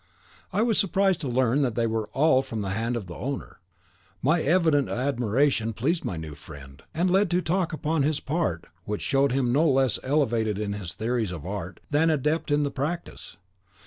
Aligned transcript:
I 0.51 0.63
was 0.63 0.79
surprised 0.79 1.21
to 1.21 1.27
learn 1.27 1.61
that 1.61 1.75
they 1.75 1.85
were 1.85 2.07
all 2.11 2.41
from 2.41 2.61
the 2.61 2.71
hand 2.71 2.97
of 2.97 3.05
the 3.05 3.13
owner. 3.13 3.59
My 4.23 4.41
evident 4.41 4.89
admiration 4.89 5.73
pleased 5.73 6.03
my 6.03 6.17
new 6.17 6.33
friend, 6.33 6.81
and 6.91 7.11
led 7.11 7.29
to 7.29 7.39
talk 7.39 7.71
upon 7.71 8.01
his 8.01 8.19
part, 8.19 8.65
which 8.85 9.03
showed 9.03 9.31
him 9.31 9.51
no 9.53 9.69
less 9.69 9.99
elevated 10.01 10.57
in 10.57 10.73
his 10.73 10.93
theories 10.95 11.29
of 11.31 11.45
art 11.45 11.79
than 11.91 12.09
an 12.09 12.15
adept 12.15 12.49
in 12.49 12.63
the 12.63 12.71
practice. 12.71 13.37